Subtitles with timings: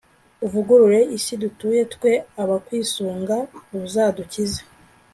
[0.45, 2.11] uvugurure isi dutuye, twe
[2.41, 3.37] abakwisunga
[3.85, 4.61] uzadukize